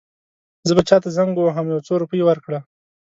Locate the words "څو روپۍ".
1.87-2.21